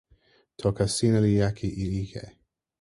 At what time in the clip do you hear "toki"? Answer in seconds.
0.59-0.85